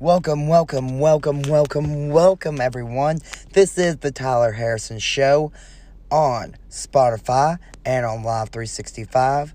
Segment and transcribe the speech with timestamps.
[0.00, 3.18] Welcome, welcome, welcome, welcome, welcome, everyone.
[3.52, 5.52] This is the Tyler Harrison Show
[6.10, 9.52] on Spotify and on Live 365.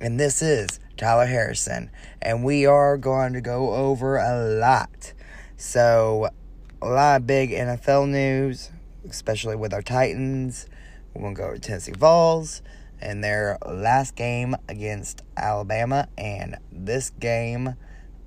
[0.00, 1.90] And this is Tyler Harrison.
[2.22, 5.14] And we are going to go over a lot.
[5.56, 6.28] So,
[6.80, 8.70] a lot of big NFL news,
[9.10, 10.68] especially with our Titans.
[11.12, 12.62] We're going to go to Tennessee Vols
[13.00, 17.74] and their last game against Alabama and this game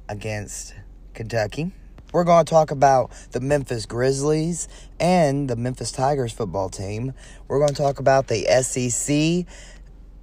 [0.09, 0.73] against
[1.13, 1.71] Kentucky.
[2.13, 4.67] We're going to talk about the Memphis Grizzlies
[4.99, 7.13] and the Memphis Tigers football team.
[7.47, 9.45] We're going to talk about the SEC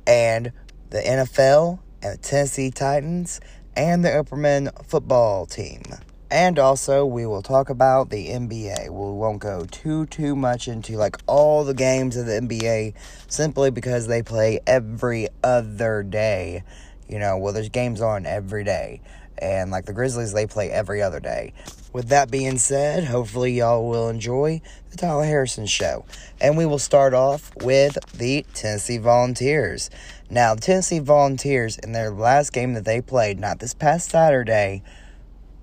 [0.07, 0.53] and
[0.91, 3.41] the NFL and the Tennessee Titans
[3.75, 5.83] and the Upperman football team.
[6.31, 8.91] And also, we will talk about the NBA.
[8.91, 12.93] We won't go too, too much into like all the games of the NBA
[13.29, 16.65] simply because they play every other day.
[17.09, 19.01] You know, well, there's games on every day.
[19.41, 21.53] And like the Grizzlies, they play every other day.
[21.93, 26.05] With that being said, hopefully y'all will enjoy the Tyler Harrison Show.
[26.41, 29.91] And we will start off with the Tennessee Volunteers.
[30.31, 34.83] Now, the Tennessee Volunteers, in their last game that they played, not this past Saturday,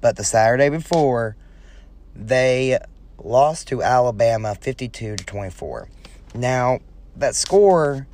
[0.01, 1.35] but the Saturday before,
[2.15, 2.79] they
[3.17, 5.89] lost to Alabama 52 to 24.
[6.33, 6.79] Now,
[7.15, 8.07] that score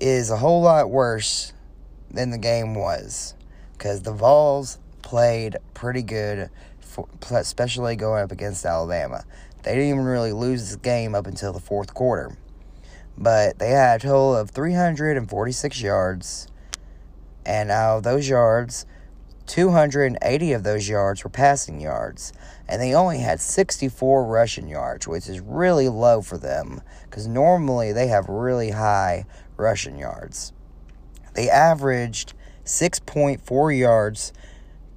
[0.00, 1.52] is a whole lot worse
[2.10, 3.34] than the game was
[3.72, 6.50] because the Vols played pretty good,
[6.80, 9.24] for, especially going up against Alabama.
[9.62, 12.36] They didn't even really lose this game up until the fourth quarter.
[13.16, 16.48] But they had a total of 346 yards,
[17.44, 18.86] and out of those yards,
[19.46, 22.32] 280 of those yards were passing yards,
[22.68, 27.92] and they only had 64 rushing yards, which is really low for them because normally
[27.92, 30.52] they have really high rushing yards.
[31.34, 34.32] They averaged 6.4 yards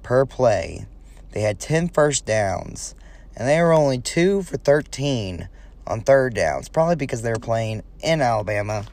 [0.06, 0.86] per play.
[1.32, 2.94] They had 10 first downs,
[3.36, 5.48] and they were only 2 for 13
[5.84, 8.84] on third downs, probably because they were playing in Alabama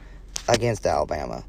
[0.48, 1.44] against Alabama.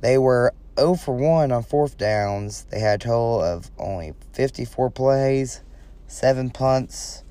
[0.00, 2.64] They were 0 for 1 on fourth downs.
[2.70, 5.60] They had a total of only 54 plays,
[6.06, 7.22] 7 punts,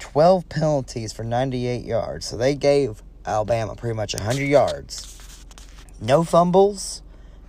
[0.00, 2.26] 12 penalties for 98 yards.
[2.26, 5.46] So they gave Alabama pretty much 100 yards.
[6.00, 7.02] No fumbles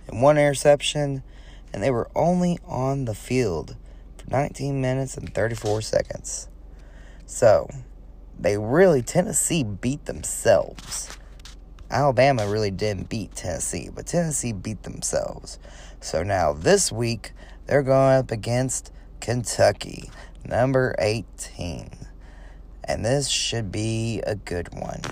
[0.06, 1.24] and one interception,
[1.72, 3.76] and they were only on the field
[4.16, 6.48] for 19 minutes and 34 seconds.
[7.26, 7.68] So,
[8.38, 11.16] they really, Tennessee beat themselves.
[11.90, 15.58] Alabama really didn't beat Tennessee, but Tennessee beat themselves.
[16.00, 17.32] So now this week,
[17.66, 20.10] they're going up against Kentucky,
[20.44, 21.90] number 18.
[22.84, 25.02] And this should be a good one.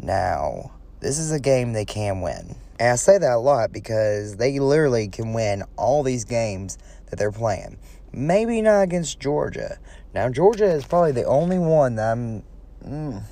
[0.00, 2.56] Now, this is a game they can win.
[2.78, 7.18] And I say that a lot because they literally can win all these games that
[7.18, 7.78] they're playing.
[8.12, 9.78] Maybe not against Georgia.
[10.14, 12.42] Now, Georgia is probably the only one that I'm.
[12.84, 13.22] Mm,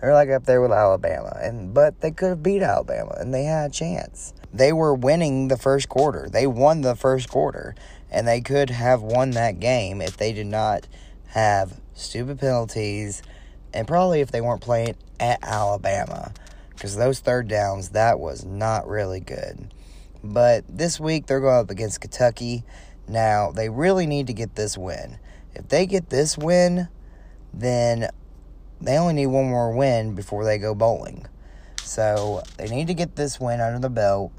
[0.00, 3.44] they're like up there with Alabama, and but they could have beat Alabama, and they
[3.44, 4.32] had a chance.
[4.52, 6.28] They were winning the first quarter.
[6.30, 7.74] They won the first quarter,
[8.10, 10.86] and they could have won that game if they did not
[11.28, 13.22] have stupid penalties,
[13.74, 16.32] and probably if they weren't playing at Alabama,
[16.78, 19.74] because those third downs that was not really good.
[20.22, 22.62] But this week they're going up against Kentucky.
[23.08, 25.18] Now they really need to get this win.
[25.54, 26.88] If they get this win,
[27.52, 28.08] then
[28.80, 31.26] they only need one more win before they go bowling.
[31.82, 34.30] So they need to get this win under the belt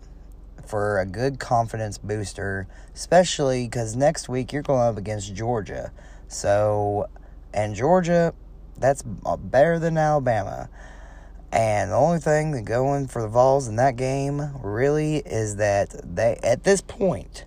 [0.66, 5.92] for a good confidence booster, especially because next week you're going up against Georgia.
[6.30, 7.10] So,
[7.54, 8.34] and Georgia,
[8.78, 10.70] that's better than Alabama.
[11.52, 15.96] And the only thing that going for the Vols in that game really is that
[16.04, 17.46] they, at this point,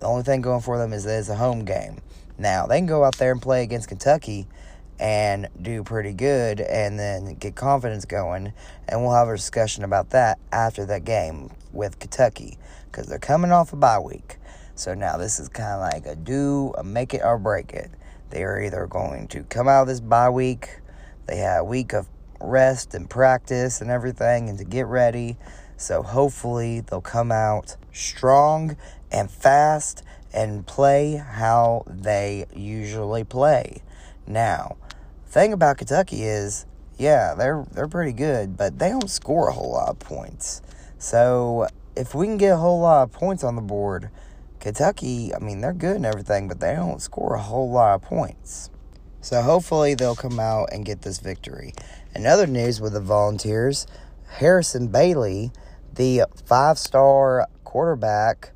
[0.00, 2.00] the only thing going for them is that it's a home game.
[2.38, 4.46] Now, they can go out there and play against Kentucky
[4.98, 8.52] and do pretty good and then get confidence going.
[8.88, 13.52] And we'll have a discussion about that after that game with Kentucky because they're coming
[13.52, 14.38] off a bye week.
[14.74, 17.90] So now this is kind of like a do, a make it or break it.
[18.30, 20.80] They are either going to come out of this bye week,
[21.26, 22.08] they had a week of
[22.40, 25.36] rest and practice and everything, and to get ready.
[25.76, 28.76] So hopefully they'll come out strong
[29.10, 30.02] and fast
[30.32, 33.82] and play how they usually play.
[34.26, 34.76] Now,
[35.26, 36.66] thing about Kentucky is,
[36.98, 40.62] yeah, they're they're pretty good, but they don't score a whole lot of points.
[40.98, 44.10] So if we can get a whole lot of points on the board,
[44.60, 48.02] Kentucky, I mean, they're good and everything, but they don't score a whole lot of
[48.02, 48.70] points.
[49.20, 51.72] So hopefully they'll come out and get this victory.
[52.16, 53.86] Another news with the Volunteers,
[54.26, 55.52] Harrison Bailey,
[55.92, 58.52] the five-star quarterback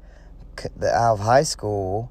[0.83, 2.11] out of high school,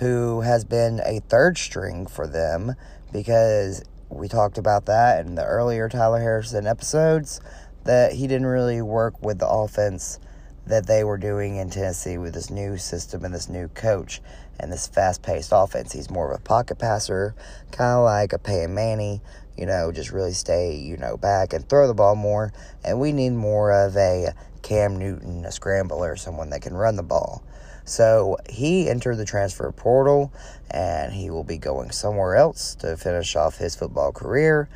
[0.00, 2.74] who has been a third string for them
[3.14, 7.40] because we talked about that in the earlier Tyler Harrison episodes
[7.84, 10.18] that he didn't really work with the offense
[10.66, 14.20] that they were doing in Tennessee with this new system and this new coach
[14.60, 15.92] and this fast paced offense.
[15.92, 17.34] He's more of a pocket passer,
[17.70, 19.22] kind of like a Peyton Manning,
[19.56, 22.52] you know, just really stay, you know, back and throw the ball more.
[22.84, 27.02] And we need more of a Cam Newton, a scrambler, someone that can run the
[27.02, 27.42] ball.
[27.84, 30.32] So he entered the transfer portal
[30.70, 34.68] and he will be going somewhere else to finish off his football career.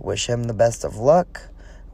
[0.00, 1.42] Wish him the best of luck.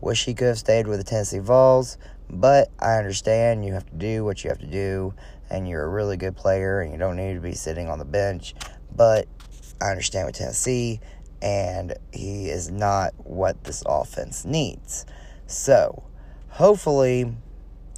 [0.00, 1.96] Wish he could have stayed with the Tennessee Vols,
[2.28, 5.14] but I understand you have to do what you have to do,
[5.48, 8.04] and you're a really good player, and you don't need to be sitting on the
[8.04, 8.54] bench.
[8.94, 9.28] But
[9.80, 11.00] I understand with Tennessee,
[11.44, 15.04] and he is not what this offense needs.
[15.46, 16.02] So,
[16.48, 17.36] hopefully,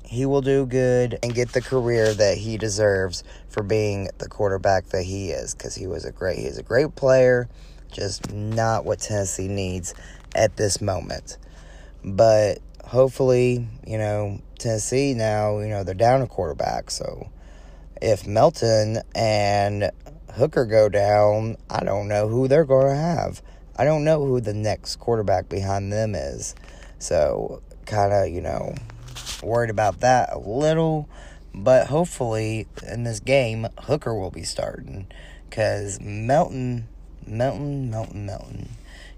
[0.05, 4.87] he will do good and get the career that he deserves for being the quarterback
[4.87, 7.49] that he is because he was a great he's a great player
[7.91, 9.95] just not what Tennessee needs
[10.37, 11.39] at this moment
[12.05, 17.29] but hopefully you know Tennessee now you know they're down a quarterback so
[18.01, 19.91] if Melton and
[20.37, 23.43] Hooker go down I don't know who they're going to have
[23.77, 26.55] I don't know who the next quarterback behind them is
[26.99, 28.75] so kind of you know
[29.43, 31.09] worried about that a little,
[31.55, 35.07] but hopefully in this game, Hooker will be starting
[35.49, 36.89] because Melton,
[37.27, 38.69] Melton, Melton, Melton,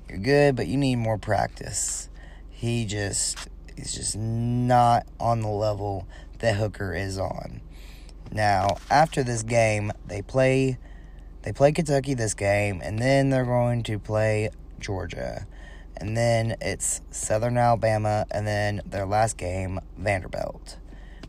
[0.09, 2.09] you're good, but you need more practice.
[2.51, 6.07] He just, he's just not on the level
[6.39, 7.61] that Hooker is on.
[8.31, 10.79] Now, after this game, they play
[11.49, 15.47] they play Kentucky this game and then they're going to play Georgia
[15.97, 20.77] and then it's Southern Alabama, and then their last game, Vanderbilt.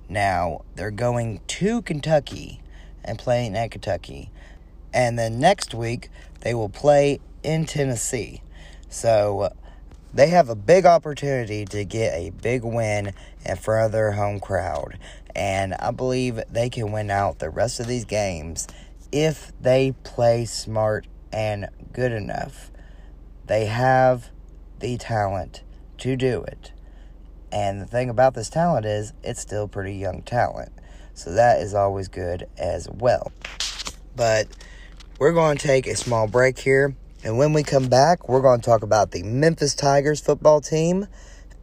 [0.10, 2.62] Now, they're going to Kentucky
[3.04, 4.30] and playing at Kentucky.
[4.94, 6.10] And then next week,
[6.42, 8.44] they will play in Tennessee.
[8.90, 9.52] So
[10.14, 13.14] they have a big opportunity to get a big win
[13.46, 15.00] in front of their home crowd.
[15.36, 18.68] And I believe they can win out the rest of these games
[19.12, 22.72] if they play smart and good enough.
[23.46, 24.30] They have
[24.80, 25.64] the talent
[26.00, 26.72] to do it.
[27.52, 30.72] And the thing about this talent is it's still pretty young talent.
[31.14, 33.32] So that is always good as well.
[34.16, 34.48] But
[35.18, 36.96] we're going to take a small break here.
[37.24, 41.08] And when we come back, we're going to talk about the Memphis Tigers football team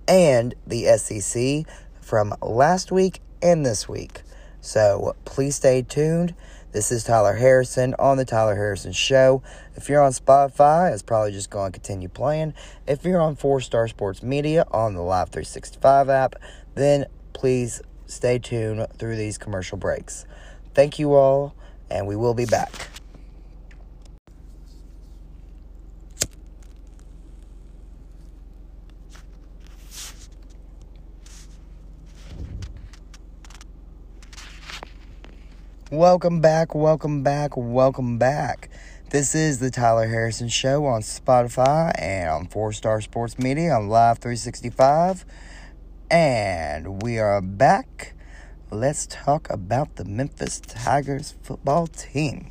[0.07, 1.65] and the SEC
[2.01, 4.23] from last week and this week.
[4.61, 6.35] So please stay tuned.
[6.77, 9.43] This is Tyler Harrison on the Tyler Harrison Show.
[9.77, 12.53] If you're on Spotify, it's probably just going to continue playing.
[12.87, 16.35] If you're on Four Star Sports Media on the Live 365 app,
[16.75, 20.27] then please stay tuned through these commercial breaks.
[20.75, 21.55] Thank you all,
[21.89, 22.96] and we will be back.
[35.93, 38.71] Welcome back, welcome back, welcome back.
[39.11, 43.89] This is the Tyler Harrison Show on Spotify and on Four Star Sports Media on
[43.89, 45.25] Live 365.
[46.11, 48.15] And we are back.
[48.69, 52.51] Let's talk about the Memphis Tigers football team,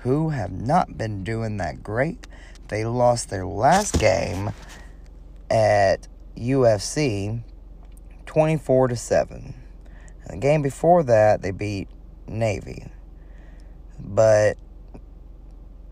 [0.00, 2.26] who have not been doing that great.
[2.68, 4.50] They lost their last game
[5.50, 7.42] at UFC
[8.26, 9.54] 24 to 7.
[10.24, 11.88] And the game before that, they beat
[12.26, 12.86] Navy.
[13.98, 14.56] But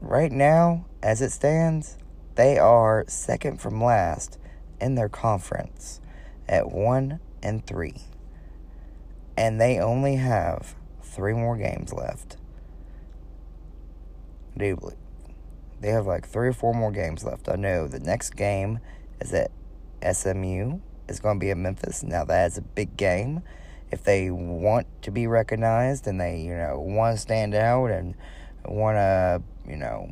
[0.01, 1.99] right now, as it stands,
[2.35, 4.39] they are second from last
[4.81, 6.01] in their conference
[6.49, 7.95] at 1 and 3.
[9.37, 12.37] And they only have 3 more games left.
[14.57, 14.79] Believe
[15.81, 17.49] they have like 3 or 4 more games left.
[17.49, 18.79] I know the next game
[19.21, 19.51] is at
[20.03, 20.79] SMU.
[21.09, 22.03] It's going to be at Memphis.
[22.03, 23.43] Now that is a big game
[23.93, 28.15] if they want to be recognized and they, you know, want to stand out and
[28.65, 30.11] want to, you know,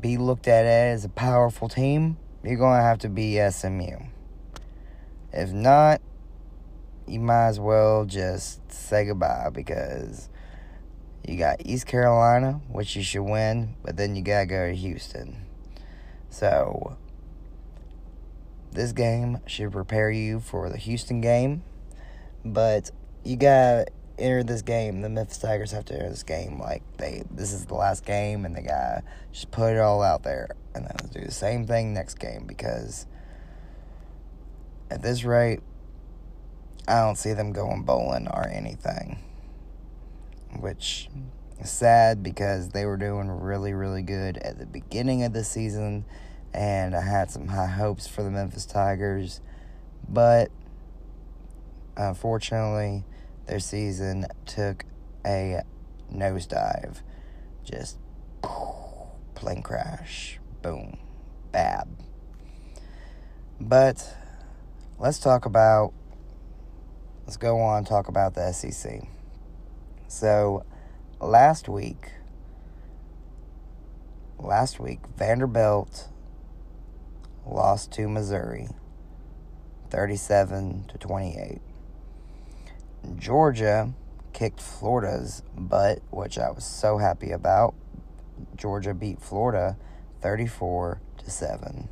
[0.00, 3.96] be looked at as a powerful team, you're going to have to be SMU.
[5.32, 6.00] If not,
[7.08, 10.28] you might as well just say goodbye because
[11.26, 14.74] you got East Carolina, which you should win, but then you got to go to
[14.74, 15.44] Houston.
[16.28, 16.96] So,
[18.70, 21.64] this game should prepare you for the Houston game
[22.44, 22.90] but
[23.24, 23.86] you gotta
[24.18, 25.02] enter this game.
[25.02, 28.44] The Memphis Tigers have to enter this game like they this is the last game,
[28.44, 31.92] and they gotta just put it all out there, and then do the same thing
[31.94, 33.06] next game because
[34.90, 35.60] at this rate,
[36.88, 39.18] I don't see them going bowling or anything.
[40.58, 41.08] Which
[41.60, 46.04] is sad because they were doing really, really good at the beginning of the season,
[46.52, 49.40] and I had some high hopes for the Memphis Tigers,
[50.08, 50.50] but
[52.00, 53.04] unfortunately,
[53.46, 54.84] their season took
[55.26, 55.62] a
[56.12, 57.02] nosedive.
[57.64, 57.98] Just
[59.34, 60.38] plane crash.
[60.62, 60.98] Boom.
[61.52, 61.88] Bad.
[63.60, 64.16] But
[64.98, 65.92] let's talk about,
[67.24, 69.02] let's go on talk about the SEC.
[70.08, 70.64] So
[71.20, 72.12] last week,
[74.38, 76.08] last week, Vanderbilt
[77.46, 78.68] lost to Missouri
[79.90, 81.60] 37 to 28.
[83.16, 83.92] Georgia
[84.32, 87.74] kicked Florida's butt, which I was so happy about.
[88.56, 89.76] Georgia beat Florida
[90.22, 91.88] 34 to 7.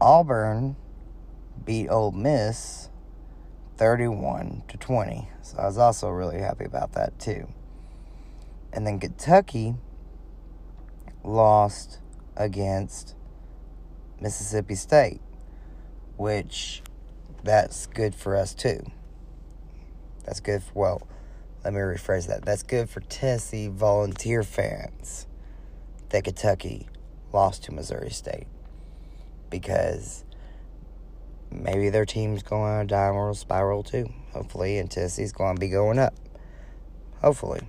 [0.00, 0.76] Auburn
[1.64, 2.90] beat Ole Miss
[3.76, 5.28] 31 to 20.
[5.42, 7.48] So I was also really happy about that too.
[8.72, 9.74] And then Kentucky
[11.24, 12.00] lost
[12.36, 13.14] against
[14.20, 15.20] Mississippi State,
[16.16, 16.82] which
[17.42, 18.80] that's good for us too.
[20.26, 21.08] That's good for, well,
[21.64, 22.44] let me rephrase that.
[22.44, 25.26] That's good for Tennessee volunteer fans
[26.10, 26.88] that Kentucky
[27.32, 28.46] lost to Missouri State
[29.48, 30.24] because
[31.50, 34.12] maybe their team's going on a downward spiral too.
[34.32, 36.14] Hopefully, and Tennessee's going to be going up.
[37.22, 37.62] Hopefully.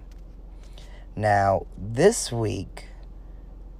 [1.15, 2.85] Now, this week,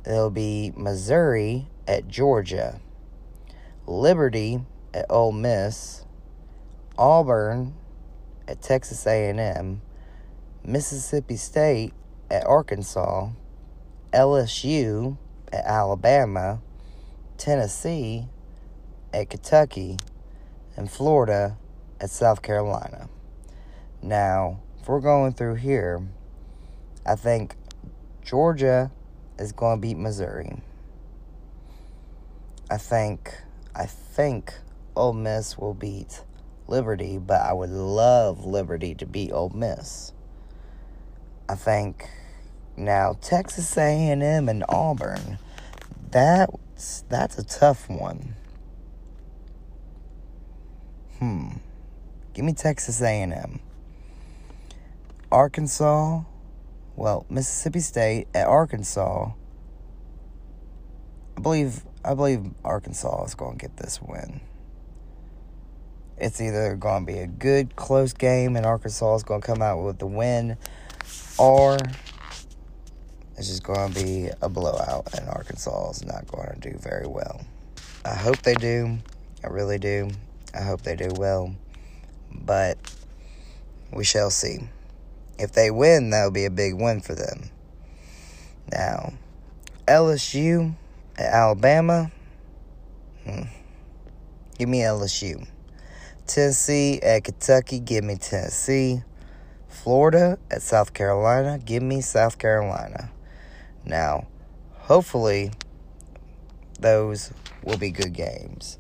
[0.06, 2.80] it'll be Missouri at Georgia,
[3.86, 4.62] Liberty
[4.94, 6.06] at Ole Miss,
[6.98, 7.76] Auburn
[8.48, 9.82] at Texas A&M,
[10.64, 11.94] Mississippi State
[12.30, 13.30] at Arkansas,
[14.14, 15.18] LSU
[15.52, 16.62] at Alabama,
[17.38, 18.28] Tennessee
[19.14, 19.98] at Kentucky,
[20.76, 21.58] and Florida
[22.00, 23.10] at South Carolina.
[24.02, 26.02] Now, if we're going through here,
[27.06, 27.56] I think
[28.24, 28.92] Georgia
[29.40, 30.62] is going to beat Missouri.
[32.70, 33.34] I think
[33.74, 34.54] I think
[34.96, 36.24] Ole Miss will beat
[36.70, 40.14] Liberty, but I would love Liberty to beat Ole Miss.
[41.50, 42.10] I think
[42.76, 45.40] now Texas A&M and Auburn.
[46.12, 48.36] That's that's a tough one.
[51.20, 51.50] Hmm.
[52.34, 53.60] Give me Texas A&M.
[55.32, 56.22] Arkansas,
[56.96, 59.32] well, Mississippi State at Arkansas.
[61.36, 64.40] I believe I believe Arkansas is going to get this win.
[66.18, 69.62] It's either going to be a good close game and Arkansas is going to come
[69.62, 70.58] out with the win
[71.38, 71.78] or
[73.38, 77.06] it's just going to be a blowout and Arkansas is not going to do very
[77.06, 77.42] well.
[78.04, 78.98] I hope they do.
[79.44, 80.10] I really do.
[80.56, 81.56] I hope they do well.
[82.32, 82.78] But
[83.94, 84.60] we shall see.
[85.38, 87.52] If they win, that'll be a big win for them.
[88.72, 89.14] Now,
[89.88, 90.76] LSU
[91.18, 92.12] Alabama.
[93.24, 93.44] Hmm.
[94.58, 95.48] Give me LSU.
[96.28, 97.80] Tennessee at Kentucky.
[97.80, 99.04] Give me Tennessee.
[99.68, 101.60] Florida at South Carolina.
[101.64, 103.12] Give me South Carolina.
[103.86, 104.28] Now,
[104.74, 105.52] hopefully,
[106.80, 107.32] those
[107.64, 108.78] will be good games.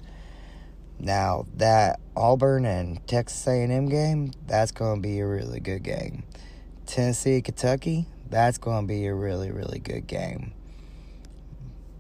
[1.00, 6.24] Now that Auburn and Texas A&M game, that's going to be a really good game.
[6.86, 10.54] Tennessee, Kentucky, that's going to be a really really good game.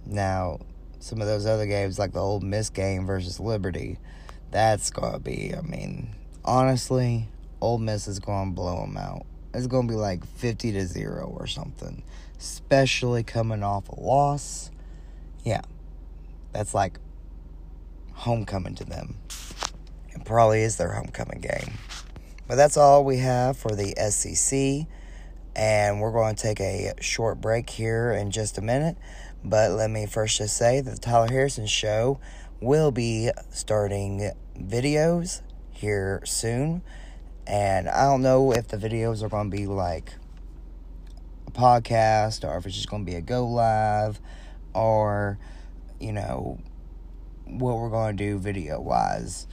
[0.05, 0.59] Now,
[0.99, 3.99] some of those other games like the Ole Miss game versus Liberty,
[4.51, 5.53] that's to be.
[5.57, 7.27] I mean, honestly,
[7.61, 9.25] Ole Miss is to blow them out.
[9.53, 12.03] It's to be like fifty to zero or something,
[12.37, 14.71] especially coming off a loss.
[15.43, 15.61] Yeah,
[16.53, 16.99] that's like
[18.13, 19.17] homecoming to them.
[20.09, 21.77] It probably is their homecoming game.
[22.47, 24.87] But that's all we have for the SEC.
[25.55, 28.95] And we're going to take a short break here in just a minute.
[29.43, 32.19] But let me first just say that the Tyler Harrison Show
[32.59, 36.81] will be starting videos here soon.
[37.45, 40.13] And I don't know if the videos are going to be like
[41.47, 44.19] a podcast or if it's just going to be a go live
[44.73, 45.37] or,
[45.99, 46.59] you know,
[47.45, 49.47] what we're going to do video wise.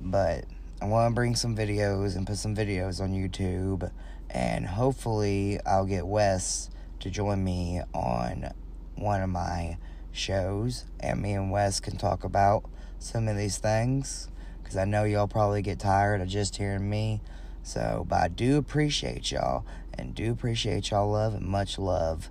[0.00, 0.44] But
[0.80, 3.90] I want to bring some videos and put some videos on YouTube.
[4.30, 6.70] And hopefully, I'll get Wes
[7.00, 8.52] to join me on
[8.96, 9.76] one of my
[10.12, 10.84] shows.
[11.00, 12.64] And me and Wes can talk about
[12.98, 14.28] some of these things.
[14.62, 17.20] Because I know y'all probably get tired of just hearing me.
[17.62, 19.64] So, but I do appreciate y'all.
[19.94, 22.30] And do appreciate y'all love and much love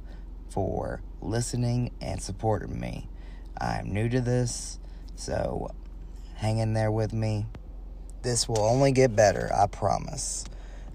[0.49, 3.07] for listening and supporting me.
[3.59, 4.79] I'm new to this
[5.21, 5.69] so
[6.37, 7.45] hang in there with me.
[8.23, 10.45] This will only get better, I promise.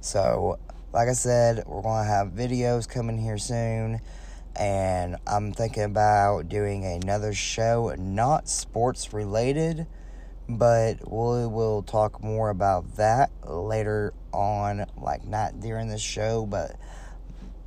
[0.01, 0.59] So
[0.93, 4.01] like I said, we're going to have videos coming here soon.
[4.59, 9.87] And I'm thinking about doing another show, not sports related,
[10.49, 14.87] but we will talk more about that later on.
[14.97, 16.77] Like, not during the show, but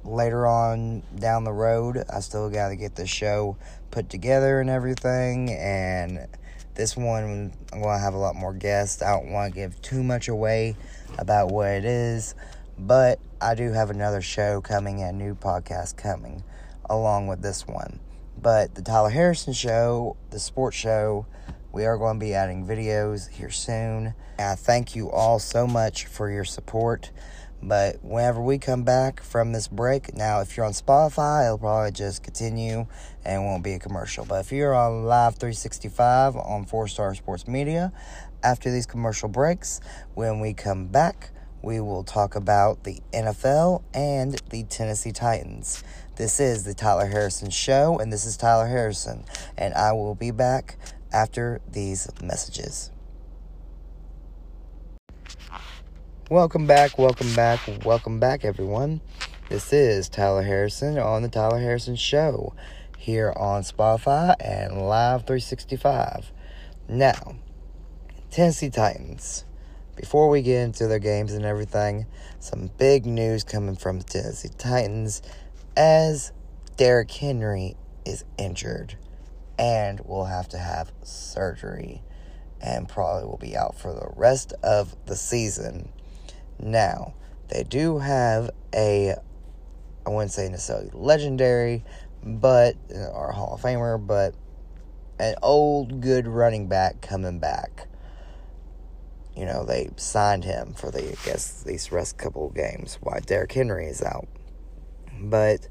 [0.04, 2.04] later on down the road.
[2.12, 3.58] I still got to get the show
[3.92, 5.52] put together and everything.
[5.52, 6.28] And
[6.74, 9.04] this one, I'm going to have a lot more guests.
[9.04, 10.76] I don't want to give too much away
[11.20, 12.34] about what it is,
[12.80, 16.44] but I do have another show coming, a new podcast coming
[16.90, 18.00] along with this one.
[18.42, 21.26] But the Tyler Harrison show, the sports show,
[21.72, 24.14] we are going to be adding videos here soon.
[24.40, 27.12] I thank you all so much for your support.
[27.62, 31.92] But whenever we come back from this break, now if you're on Spotify, it'll probably
[31.92, 32.88] just continue
[33.26, 34.26] and won't be a commercial.
[34.26, 37.92] But if you're on Live 365 on Four Star Sports Media,
[38.42, 39.82] after these commercial breaks,
[40.14, 41.32] when we come back,
[41.62, 45.84] we will talk about the NFL and the Tennessee Titans.
[46.20, 49.24] This is the Tyler Harrison Show, and this is Tyler Harrison,
[49.58, 50.76] and I will be back
[51.14, 52.92] after these messages.
[56.30, 59.00] Welcome back, welcome back, welcome back, everyone.
[59.48, 62.54] This is Tyler Harrison on the Tyler Harrison Show
[62.98, 66.34] here on Spotify and Live 365.
[66.90, 67.36] Now,
[68.30, 69.46] Tennessee Titans.
[69.96, 72.08] Before we get into their games and everything,
[72.40, 75.22] some big news coming from the Tennessee Titans
[75.80, 76.34] as
[76.76, 78.98] Derrick Henry is injured
[79.58, 82.04] and will have to have surgery
[82.60, 85.88] and probably will be out for the rest of the season.
[86.60, 87.14] Now,
[87.48, 89.16] they do have a,
[90.06, 91.86] I wouldn't say necessarily legendary,
[92.22, 94.36] but, uh, or Hall of Famer, but
[95.18, 97.88] an old good running back coming back.
[99.34, 103.54] You know, they signed him for the, I guess, these rest couple games while Derrick
[103.54, 104.28] Henry is out.
[105.22, 105.68] But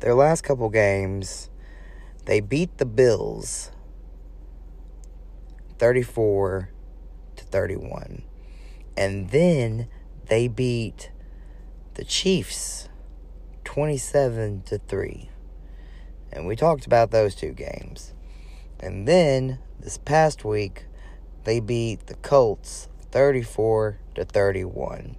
[0.00, 1.50] their last couple games,
[2.26, 3.70] they beat the Bills
[5.78, 6.70] 34
[7.36, 8.22] to 31.
[8.96, 9.88] And then
[10.26, 11.10] they beat
[11.94, 12.88] the Chiefs
[13.64, 15.30] 27 to 3.
[16.32, 18.14] And we talked about those two games.
[18.78, 20.86] And then this past week
[21.44, 25.16] they beat the Colts 34 to 31.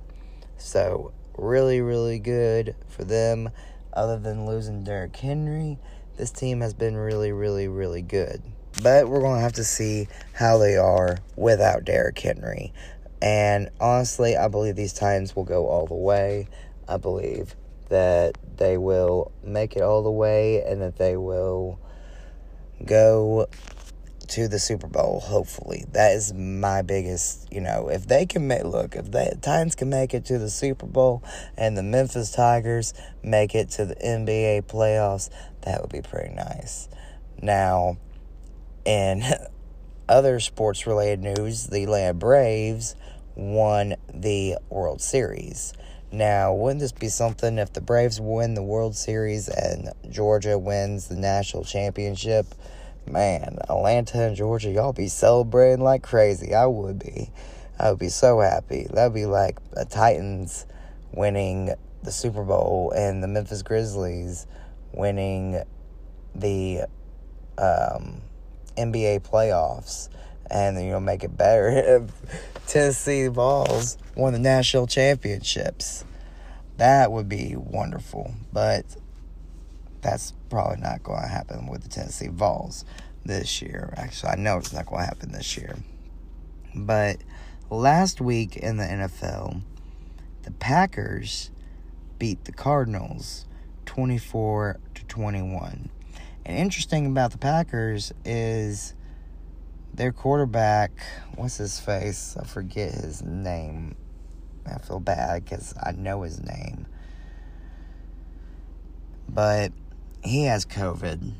[0.57, 3.49] So, really really good for them
[3.93, 5.77] other than losing Derrick Henry.
[6.17, 8.41] This team has been really really really good.
[8.81, 12.73] But we're going to have to see how they are without Derrick Henry.
[13.21, 16.47] And honestly, I believe these Titans will go all the way.
[16.87, 17.55] I believe
[17.89, 21.79] that they will make it all the way and that they will
[22.85, 23.47] go
[24.31, 25.83] to the Super Bowl, hopefully.
[25.91, 29.89] That is my biggest, you know, if they can make, look, if the Titans can
[29.89, 31.21] make it to the Super Bowl
[31.57, 35.29] and the Memphis Tigers make it to the NBA playoffs,
[35.63, 36.87] that would be pretty nice.
[37.41, 37.97] Now,
[38.85, 39.21] in
[40.09, 42.95] other sports related news, the Atlanta Braves
[43.35, 45.73] won the World Series.
[46.09, 51.09] Now, wouldn't this be something if the Braves win the World Series and Georgia wins
[51.09, 52.47] the national championship?
[53.05, 56.53] Man, Atlanta and Georgia, y'all be celebrating like crazy.
[56.53, 57.31] I would be.
[57.79, 58.87] I would be so happy.
[58.91, 60.65] That'd be like the Titans
[61.11, 64.45] winning the Super Bowl and the Memphis Grizzlies
[64.93, 65.61] winning
[66.35, 66.81] the
[67.57, 68.21] um,
[68.77, 70.09] NBA playoffs
[70.49, 76.05] and you know make it better if Tennessee Vols won the national championships.
[76.77, 78.85] That would be wonderful, but
[80.01, 82.85] that's probably not going to happen with the Tennessee Vols
[83.23, 83.93] this year.
[83.97, 85.75] Actually, I know it's not going to happen this year.
[86.73, 87.17] But
[87.69, 89.61] last week in the NFL,
[90.43, 91.51] the Packers
[92.17, 93.45] beat the Cardinals
[93.85, 95.89] 24 to 21.
[96.45, 98.95] And interesting about the Packers is
[99.93, 100.91] their quarterback,
[101.35, 102.35] what's his face?
[102.39, 103.95] I forget his name.
[104.65, 106.87] I feel bad because I know his name.
[109.27, 109.71] But
[110.23, 111.33] he has COVID.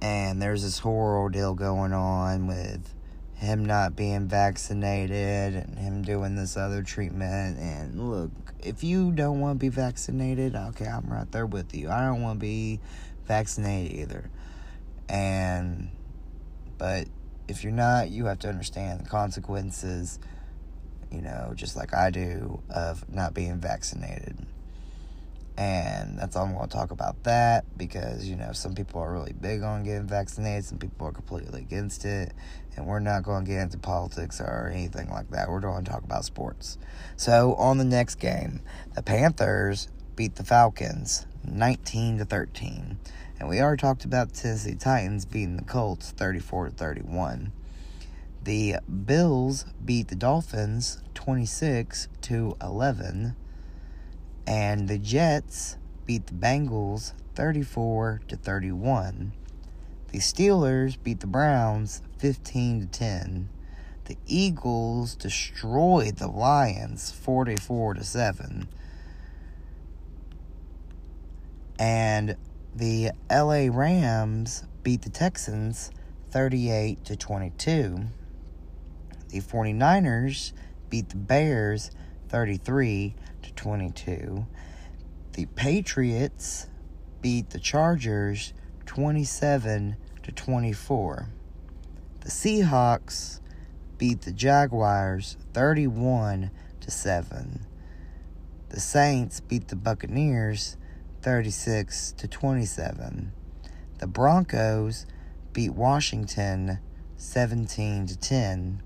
[0.00, 2.92] And there's this horrible deal going on with
[3.36, 7.58] him not being vaccinated and him doing this other treatment.
[7.58, 8.30] And look,
[8.60, 11.90] if you don't want to be vaccinated, okay, I'm right there with you.
[11.90, 12.80] I don't want to be
[13.26, 14.30] vaccinated either.
[15.08, 15.90] And,
[16.78, 17.06] but
[17.48, 20.18] if you're not, you have to understand the consequences,
[21.10, 24.38] you know, just like I do, of not being vaccinated.
[25.56, 29.12] And that's all I'm going to talk about that because, you know, some people are
[29.12, 32.32] really big on getting vaccinated, some people are completely against it.
[32.76, 35.48] And we're not going to get into politics or anything like that.
[35.48, 36.76] We're going to talk about sports.
[37.16, 38.62] So, on the next game,
[38.96, 42.98] the Panthers beat the Falcons 19 to 13.
[43.38, 47.52] And we already talked about Tennessee Titans beating the Colts 34 to 31.
[48.42, 53.36] The Bills beat the Dolphins 26 to 11
[54.46, 55.76] and the Jets
[56.06, 59.32] beat the Bengals 34 to 31.
[60.12, 63.48] The Steelers beat the Browns 15 to 10.
[64.04, 68.68] The Eagles destroyed the Lions 44 to 7.
[71.78, 72.36] And
[72.74, 75.90] the LA Rams beat the Texans
[76.30, 78.04] 38 to 22.
[79.30, 80.52] The 49ers
[80.90, 81.90] beat the Bears
[82.28, 83.23] 33 to
[83.56, 84.46] 22.
[85.32, 86.68] The Patriots
[87.20, 88.52] beat the Chargers
[88.86, 91.28] 27 to 24.
[92.20, 93.40] The Seahawks
[93.98, 97.66] beat the Jaguars 31 to 7.
[98.68, 100.76] The Saints beat the Buccaneers
[101.22, 103.32] 36 to 27.
[103.98, 105.06] The Broncos
[105.52, 106.78] beat Washington
[107.16, 108.82] 17 to 10.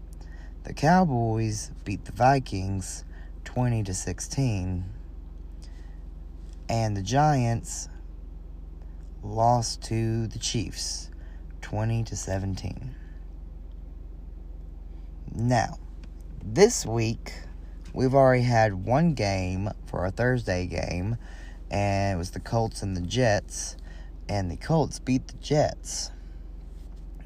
[0.65, 3.05] The Cowboys beat the Vikings
[3.49, 4.85] 20 to 16.
[6.69, 7.89] And the Giants
[9.23, 11.11] lost to the Chiefs
[11.63, 12.95] 20 to 17.
[15.35, 15.79] Now,
[16.45, 17.33] this week
[17.95, 21.17] we've already had one game for our Thursday game
[21.71, 23.79] and it was the Colts and the Jets,
[24.29, 26.11] and the Colts beat the Jets.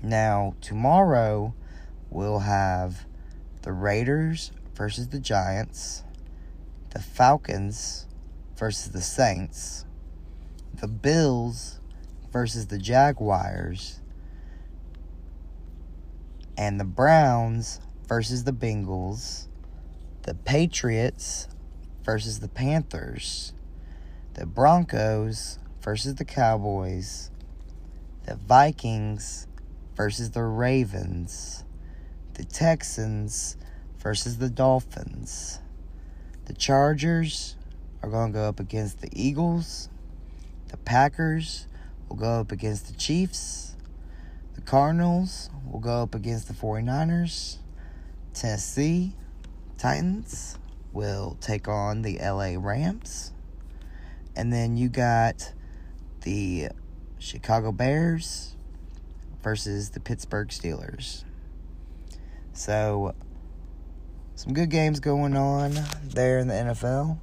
[0.01, 1.53] Now, tomorrow
[2.11, 3.07] we'll have
[3.63, 6.05] the Raiders versus the Giants,
[6.93, 8.07] the Falcons
[8.57, 9.85] versus the Saints,
[10.75, 11.81] the Bills
[12.33, 14.01] versus the Jaguars,
[16.57, 19.49] and the Browns versus the Bengals,
[20.23, 21.49] the Patriots
[22.05, 23.53] versus the Panthers
[24.35, 27.31] the Broncos versus the Cowboys,
[28.25, 29.47] the Vikings
[29.95, 31.65] versus the Ravens,
[32.35, 33.57] the Texans
[33.99, 35.61] versus the Dolphins.
[36.53, 37.57] The Chargers
[38.03, 39.89] are going to go up against the Eagles.
[40.69, 41.67] The Packers
[42.11, 43.75] will go up against the Chiefs.
[44.55, 47.57] The Cardinals will go up against the 49ers.
[48.35, 49.15] Tennessee
[49.79, 50.59] Titans
[50.93, 53.33] will take on the LA Rams.
[54.37, 55.55] And then you got
[56.21, 56.69] the
[57.19, 58.57] Chicago Bears
[59.43, 61.25] versus the Pittsburgh Steelers.
[62.53, 63.15] So,
[64.43, 67.17] some good games going on there in the NFL.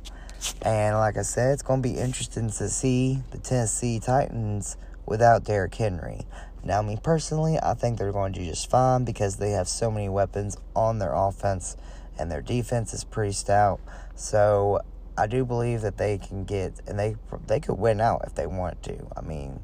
[0.62, 5.44] And like I said, it's going to be interesting to see the Tennessee Titans without
[5.44, 6.22] Derrick Henry.
[6.64, 9.92] Now, me personally, I think they're going to do just fine because they have so
[9.92, 11.76] many weapons on their offense
[12.18, 13.82] and their defense is pretty stout.
[14.16, 14.80] So,
[15.18, 18.48] I do believe that they can get and they they could win out if they
[18.48, 18.98] want to.
[19.18, 19.60] I mean,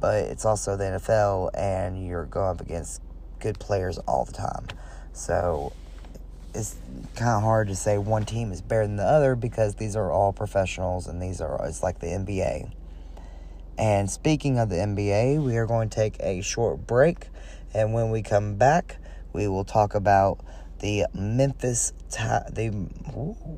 [0.00, 3.00] but it's also the NFL and you're going up against
[3.38, 4.66] good players all the time.
[5.12, 5.72] So
[6.56, 6.76] it's
[7.14, 10.10] kind of hard to say one team is better than the other because these are
[10.10, 12.72] all professionals and these are it's like the NBA.
[13.78, 17.28] And speaking of the NBA, we are going to take a short break
[17.74, 18.96] and when we come back,
[19.32, 20.40] we will talk about
[20.80, 21.92] the Memphis
[22.52, 22.70] they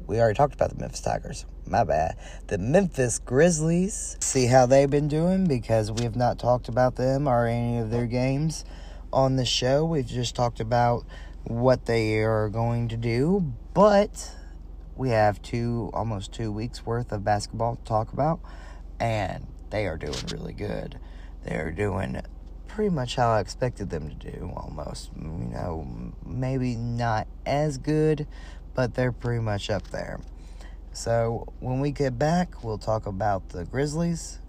[0.06, 1.46] we already talked about the Memphis Tigers.
[1.66, 2.16] My bad.
[2.46, 4.16] The Memphis Grizzlies.
[4.20, 7.90] See how they've been doing because we have not talked about them or any of
[7.90, 8.64] their games
[9.12, 9.84] on the show.
[9.84, 11.04] We've just talked about
[11.48, 14.36] what they are going to do, but
[14.96, 18.38] we have two almost 2 weeks worth of basketball to talk about
[19.00, 20.98] and they are doing really good.
[21.44, 22.20] They're doing
[22.66, 25.10] pretty much how I expected them to do, almost.
[25.16, 28.26] You know, maybe not as good,
[28.74, 30.20] but they're pretty much up there.
[30.92, 34.40] So when we get back, we'll talk about the Grizzlies.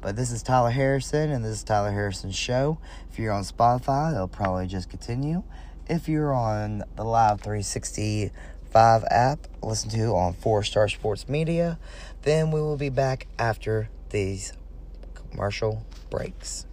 [0.00, 2.78] But this is Tyler Harrison, and this is Tyler Harrison's show.
[3.10, 5.42] If you're on Spotify, it'll probably just continue.
[5.88, 11.78] If you're on the Live 365 app, listen to on Four Star Sports Media,
[12.24, 14.52] then we will be back after these
[15.14, 16.66] commercial breaks.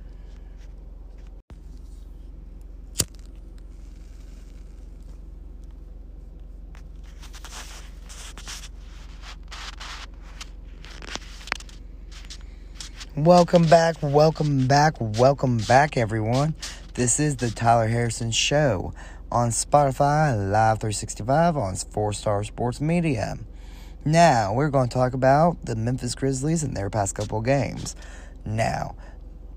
[13.16, 16.54] Welcome back, welcome back, welcome back, everyone.
[16.96, 18.94] This is the Tyler Harrison Show
[19.30, 23.38] on Spotify, Live 365 on Four Star Sports Media.
[24.06, 27.98] Now, we're going to talk about the Memphis Grizzlies and their past couple games.
[28.46, 28.96] Now,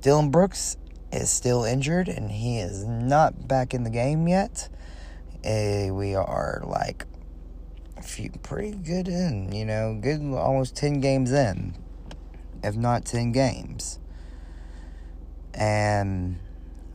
[0.01, 0.79] Dillon Brooks
[1.12, 4.68] is still injured and he is not back in the game yet.
[5.46, 7.07] Uh, we are like
[8.03, 11.77] few pretty good in, you know, good almost 10 games in,
[12.64, 14.01] if not 10 games.
[15.55, 16.40] And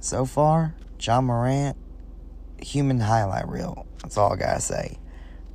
[0.04, 1.78] so far, Ja Morant,
[2.62, 3.86] human highlight reel.
[4.02, 4.98] That's all I gotta say.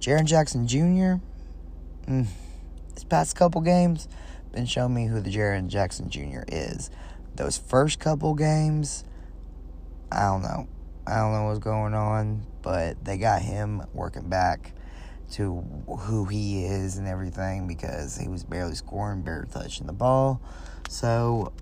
[0.01, 1.23] Jaren Jackson Jr.,
[2.07, 2.27] mm,
[2.95, 4.09] this past couple games,
[4.53, 6.45] been showing me who the Jaren Jackson Jr.
[6.49, 6.91] is.
[7.35, 9.05] Those first couple games,
[10.11, 10.67] I don't know.
[11.07, 14.73] I don't know what's going on, but they got him working back
[15.33, 20.41] to who he is and everything because he was barely scoring, barely touching the ball.
[20.89, 21.53] So,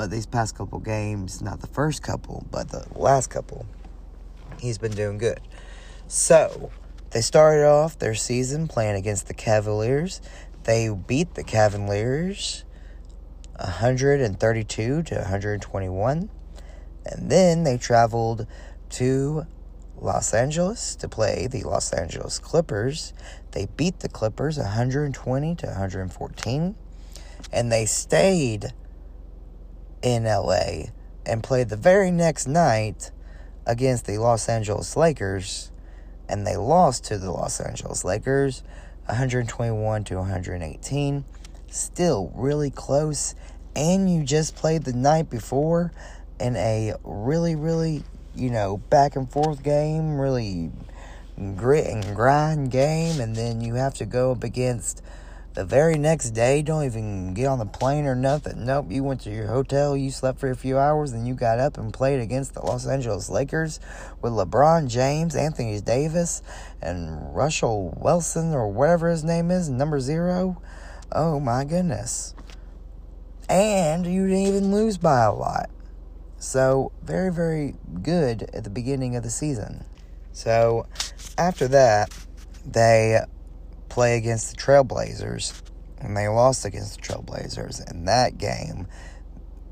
[0.00, 3.66] but these past couple games, not the first couple, but the last couple,
[4.58, 5.40] he's been doing good.
[6.08, 6.72] So,
[7.10, 10.22] they started off their season playing against the Cavaliers.
[10.64, 12.64] They beat the Cavaliers
[13.56, 16.30] 132 to 121.
[17.04, 18.46] And then they traveled
[18.92, 19.44] to
[19.98, 23.12] Los Angeles to play the Los Angeles Clippers.
[23.50, 26.74] They beat the Clippers 120 to 114.
[27.52, 28.72] And they stayed
[30.02, 30.90] in LA
[31.26, 33.10] and played the very next night
[33.66, 35.70] against the Los Angeles Lakers.
[36.28, 38.62] And they lost to the Los Angeles Lakers
[39.06, 41.24] 121 to 118.
[41.68, 43.34] Still really close.
[43.74, 45.92] And you just played the night before
[46.38, 48.02] in a really, really,
[48.34, 50.70] you know, back and forth game, really
[51.56, 53.20] grit and grind game.
[53.20, 55.02] And then you have to go up against
[55.60, 56.62] the very next day.
[56.62, 58.64] Don't even get on the plane or nothing.
[58.64, 61.58] Nope, you went to your hotel, you slept for a few hours, and you got
[61.58, 63.78] up and played against the Los Angeles Lakers
[64.22, 66.40] with LeBron James, Anthony Davis,
[66.80, 70.62] and Russell Wilson, or whatever his name is, number zero.
[71.12, 72.34] Oh my goodness.
[73.46, 75.68] And you didn't even lose by a lot.
[76.38, 79.84] So, very, very good at the beginning of the season.
[80.32, 80.86] So,
[81.36, 82.16] after that,
[82.64, 83.20] they
[83.90, 85.60] play against the Trailblazers,
[85.98, 87.90] and they lost against the Trailblazers.
[87.90, 88.86] In that game,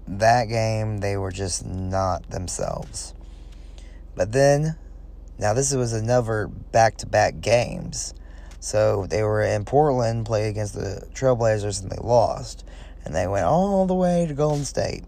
[0.06, 3.14] that game, they were just not themselves.
[4.14, 4.76] But then,
[5.38, 8.12] now this was another back to back games.
[8.60, 12.64] So they were in Portland, play against the Trailblazers, and they lost.
[13.04, 15.04] And they went all the way to Golden State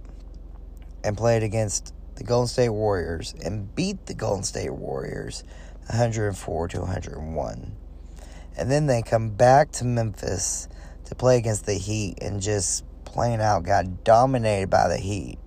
[1.03, 5.42] and played against the Golden State Warriors and beat the Golden State Warriors
[5.87, 7.77] 104 to 101.
[8.57, 10.69] And then they come back to Memphis
[11.05, 15.39] to play against the Heat and just plain out got dominated by the Heat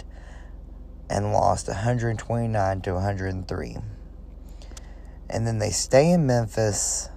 [1.09, 3.77] and lost 129 to 103.
[5.29, 7.09] And then they stay in Memphis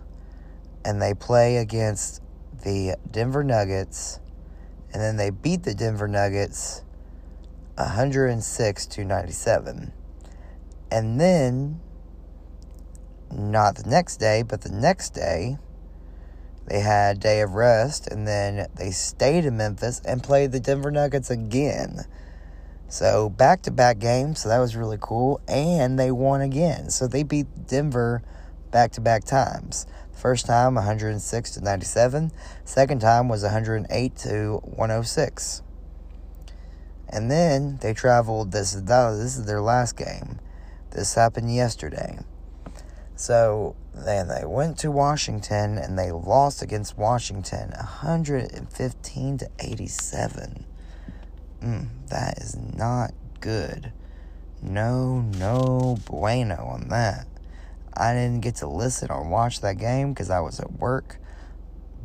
[0.84, 2.22] and they play against
[2.62, 4.20] the Denver Nuggets
[4.92, 6.82] and then they beat the Denver Nuggets
[7.76, 9.92] 106 to 97.
[10.90, 11.80] And then
[13.30, 15.58] not the next day, but the next day
[16.66, 20.60] they had a day of rest, and then they stayed in Memphis and played the
[20.60, 22.04] Denver Nuggets again.
[22.88, 25.40] So back to back games, so that was really cool.
[25.48, 26.90] And they won again.
[26.90, 28.22] So they beat Denver
[28.70, 29.86] back to back times.
[30.12, 32.32] First time 106 to 97.
[32.64, 35.62] Second time was 108 to 106.
[37.08, 40.40] And then they traveled this this is their last game.
[40.90, 42.18] This happened yesterday.
[43.16, 50.64] So then they went to Washington and they lost against Washington 115 to 87.
[51.62, 53.92] Mm, that is not good.
[54.62, 57.26] No, no bueno on that.
[57.94, 61.18] I didn't get to listen or watch that game because I was at work,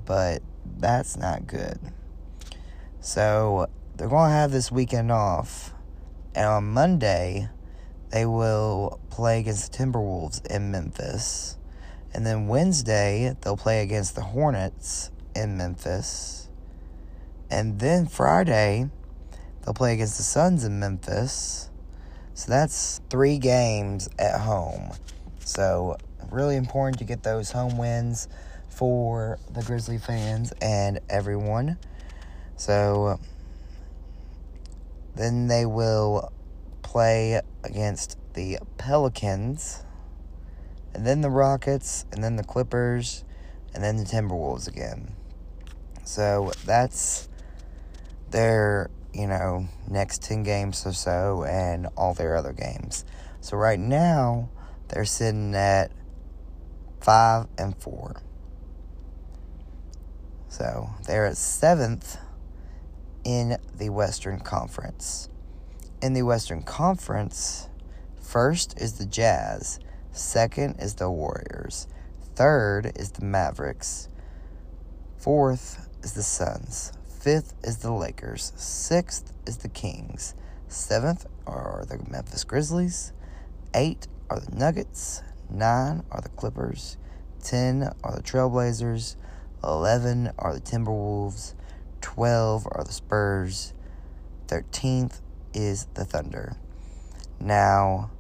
[0.06, 0.41] but
[0.78, 1.78] that's not good.
[3.02, 5.74] So they're going to have this weekend off,
[6.34, 7.50] and on Monday,
[8.12, 11.58] they will play against the Timberwolves in Memphis.
[12.13, 16.50] And then Wednesday, they'll play against the Hornets in Memphis.
[17.50, 18.89] And then Friday,
[19.63, 21.69] they'll play against the Suns in Memphis.
[22.34, 24.91] So that's three games at home.
[25.39, 25.97] So,
[26.30, 28.28] really important to get those home wins
[28.69, 31.78] for the Grizzly fans and everyone.
[32.56, 33.19] So,
[35.15, 36.32] then they will
[36.82, 39.84] play against the Pelicans
[40.94, 43.24] and then the Rockets, and then the Clippers,
[43.74, 45.15] and then the Timberwolves again.
[46.04, 47.30] So that's
[48.30, 53.06] their, you know, next 10 games or so, and all their other games.
[53.39, 54.50] So right now,
[54.89, 55.91] they're sitting at
[57.00, 58.22] 5 and 4.
[60.50, 62.17] So they're at seventh
[63.24, 65.30] in the Western Conference.
[66.02, 67.70] In the Western Conference,
[68.20, 69.80] first is the Jazz,
[70.12, 71.88] second is the Warriors,
[72.34, 74.10] third is the Mavericks,
[75.20, 80.34] fourth is the Suns, fifth is the Lakers, sixth is the Kings,
[80.68, 83.14] seventh are the Memphis Grizzlies,
[83.76, 86.98] eight are the Nuggets, nine are the Clippers,
[87.44, 89.18] ten are the Trailblazers,
[89.64, 91.54] eleven are the Timberwolves,
[92.02, 93.76] twelve are the Spurs,
[94.48, 95.22] thirteenth
[95.54, 96.56] is the Thunder.
[97.40, 98.12] Now,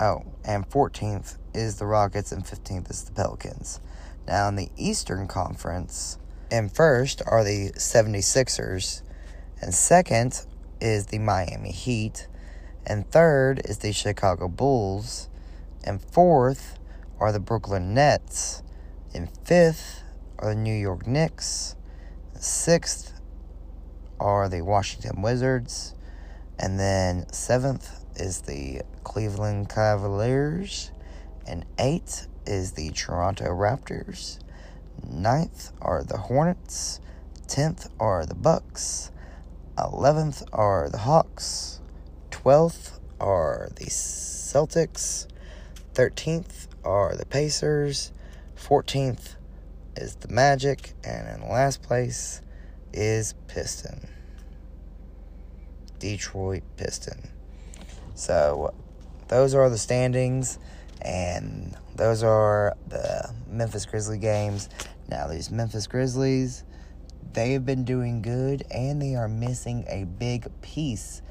[0.00, 3.80] oh, and 14th is the Rockets, and 15th is the Pelicans.
[4.26, 6.18] Now, in the Eastern Conference,
[6.50, 9.02] and first are the 76ers,
[9.60, 10.46] and second
[10.80, 12.28] is the Miami Heat,
[12.86, 15.28] and third is the Chicago Bulls,
[15.82, 16.78] and fourth
[17.18, 18.62] are the Brooklyn Nets,
[19.14, 20.02] and fifth
[20.38, 21.76] are the New York Knicks,
[22.38, 23.13] sixth
[24.24, 25.94] are the Washington Wizards,
[26.58, 30.90] and then seventh is the Cleveland Cavaliers,
[31.46, 34.38] and eighth is the Toronto Raptors.
[35.06, 37.00] Ninth are the Hornets.
[37.46, 39.10] Tenth are the Bucks.
[39.78, 41.82] Eleventh are the Hawks.
[42.30, 45.26] Twelfth are the Celtics.
[45.92, 48.10] Thirteenth are the Pacers.
[48.54, 49.36] Fourteenth
[49.96, 52.40] is the Magic, and in last place
[52.94, 54.13] is Piston.
[56.04, 57.30] Detroit Piston.
[58.14, 58.74] So
[59.28, 60.58] those are the standings,
[61.00, 64.68] and those are the Memphis Grizzly games.
[65.08, 66.62] Now, these Memphis Grizzlies,
[67.32, 71.22] they have been doing good, and they are missing a big piece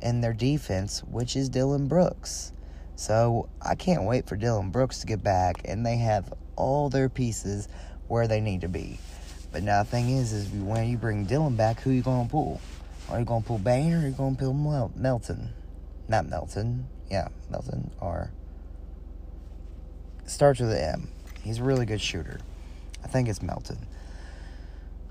[0.00, 2.52] in their defense, which is Dillon Brooks.
[2.94, 7.08] So I can't wait for Dillon Brooks to get back, and they have all their
[7.08, 7.66] pieces
[8.06, 9.00] where they need to be.
[9.50, 12.60] But now the thing is, is when you bring Dillon back, who you gonna pull?
[13.10, 15.50] Are you gonna pull Bane or are you gonna pull Mel- Melton?
[16.08, 17.90] Not Melton, yeah, Melton.
[18.00, 18.30] Or
[20.26, 21.08] starts with an M.
[21.42, 22.40] He's a really good shooter.
[23.02, 23.78] I think it's Melton.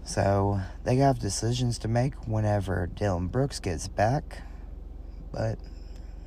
[0.06, 4.42] So they have decisions to make whenever Dillon Brooks gets back,
[5.32, 5.60] but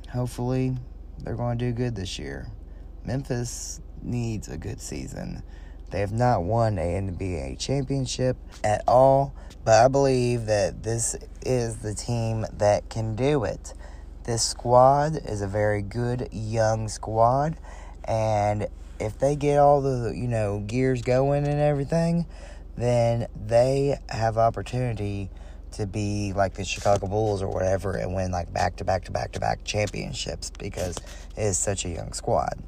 [0.09, 0.77] hopefully
[1.19, 2.47] they're going to do good this year.
[3.03, 5.43] Memphis needs a good season.
[5.89, 9.33] They have not won a NBA championship at all,
[9.65, 13.73] but I believe that this is the team that can do it.
[14.25, 17.57] This squad is a very good young squad,
[18.05, 18.67] and
[18.99, 22.25] if they get all the, you know, gears going and everything,
[22.77, 25.29] then they have opportunity
[25.73, 29.11] to be like the Chicago Bulls or whatever and win like back to back to
[29.11, 30.97] back to back championships because
[31.35, 32.59] it is such a young squad.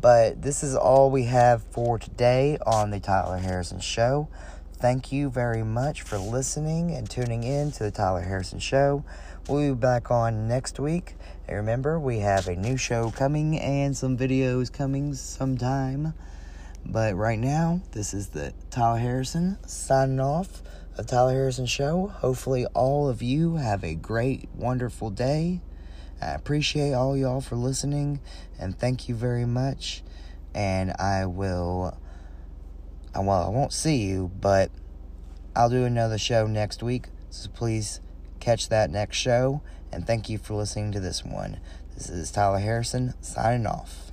[0.00, 4.28] But this is all we have for today on the Tyler Harrison Show.
[4.82, 9.04] Thank you very much for listening and tuning in to the Tyler Harrison Show.
[9.48, 11.14] We'll be back on next week.
[11.46, 16.14] And remember, we have a new show coming and some videos coming sometime.
[16.84, 20.64] But right now, this is the Tyler Harrison signing off
[20.98, 22.08] of Tyler Harrison Show.
[22.08, 25.60] Hopefully, all of you have a great, wonderful day.
[26.20, 28.18] I appreciate all y'all for listening
[28.58, 30.02] and thank you very much.
[30.56, 31.96] And I will,
[33.20, 34.70] well, I won't see you, but
[35.54, 37.06] I'll do another show next week.
[37.30, 38.00] So please
[38.40, 39.62] catch that next show.
[39.90, 41.60] And thank you for listening to this one.
[41.94, 44.11] This is Tyler Harrison signing off.